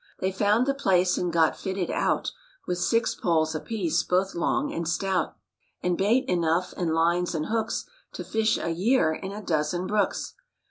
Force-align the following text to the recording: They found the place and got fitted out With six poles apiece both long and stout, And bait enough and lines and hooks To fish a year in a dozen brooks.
They 0.17 0.31
found 0.31 0.65
the 0.65 0.73
place 0.73 1.15
and 1.15 1.31
got 1.31 1.55
fitted 1.55 1.91
out 1.91 2.31
With 2.65 2.79
six 2.79 3.13
poles 3.13 3.53
apiece 3.53 4.01
both 4.01 4.33
long 4.33 4.73
and 4.73 4.87
stout, 4.89 5.35
And 5.83 5.95
bait 5.95 6.27
enough 6.27 6.73
and 6.75 6.91
lines 6.95 7.35
and 7.35 7.45
hooks 7.49 7.85
To 8.13 8.23
fish 8.23 8.57
a 8.57 8.71
year 8.71 9.13
in 9.13 9.31
a 9.31 9.43
dozen 9.43 9.85
brooks. 9.85 10.33